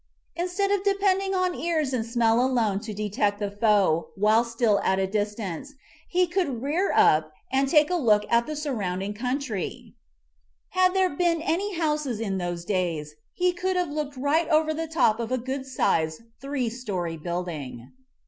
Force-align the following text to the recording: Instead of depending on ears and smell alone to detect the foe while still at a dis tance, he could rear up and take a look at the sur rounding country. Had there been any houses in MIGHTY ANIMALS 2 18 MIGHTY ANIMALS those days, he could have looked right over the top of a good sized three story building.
Instead 0.35 0.71
of 0.71 0.83
depending 0.83 1.35
on 1.35 1.53
ears 1.53 1.93
and 1.93 2.03
smell 2.03 2.43
alone 2.43 2.79
to 2.79 2.91
detect 2.91 3.37
the 3.37 3.51
foe 3.51 4.09
while 4.15 4.43
still 4.43 4.79
at 4.79 4.97
a 4.97 5.05
dis 5.05 5.35
tance, 5.35 5.73
he 6.09 6.25
could 6.25 6.63
rear 6.63 6.91
up 6.95 7.31
and 7.51 7.69
take 7.69 7.91
a 7.91 7.95
look 7.95 8.23
at 8.27 8.47
the 8.47 8.55
sur 8.55 8.73
rounding 8.73 9.13
country. 9.13 9.93
Had 10.69 10.95
there 10.95 11.15
been 11.15 11.39
any 11.39 11.75
houses 11.77 12.19
in 12.19 12.35
MIGHTY 12.37 12.43
ANIMALS 12.45 12.65
2 12.65 12.73
18 12.73 12.83
MIGHTY 12.83 12.89
ANIMALS 12.89 13.11
those 13.11 13.13
days, 13.13 13.15
he 13.33 13.53
could 13.53 13.75
have 13.75 13.89
looked 13.91 14.17
right 14.17 14.47
over 14.49 14.73
the 14.73 14.87
top 14.87 15.19
of 15.19 15.31
a 15.31 15.37
good 15.37 15.67
sized 15.67 16.21
three 16.39 16.67
story 16.71 17.15
building. 17.17 17.91